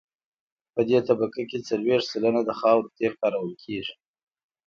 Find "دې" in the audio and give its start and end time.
0.89-0.99